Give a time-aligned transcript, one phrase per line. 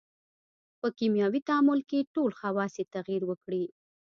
[0.79, 3.63] په کیمیاوي تعامل کې ټول خواص یې تغیر وکړي.